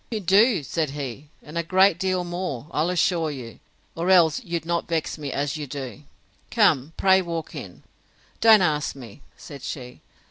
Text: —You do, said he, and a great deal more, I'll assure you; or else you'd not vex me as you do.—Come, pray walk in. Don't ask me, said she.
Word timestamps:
—You 0.09 0.19
do, 0.19 0.63
said 0.63 0.89
he, 0.89 1.29
and 1.43 1.59
a 1.59 1.63
great 1.63 1.99
deal 1.99 2.23
more, 2.23 2.65
I'll 2.71 2.89
assure 2.89 3.29
you; 3.29 3.59
or 3.93 4.09
else 4.09 4.43
you'd 4.43 4.65
not 4.65 4.87
vex 4.87 5.19
me 5.19 5.31
as 5.31 5.57
you 5.57 5.67
do.—Come, 5.67 6.93
pray 6.97 7.21
walk 7.21 7.53
in. 7.53 7.83
Don't 8.39 8.63
ask 8.63 8.95
me, 8.95 9.21
said 9.37 9.61
she. 9.61 10.01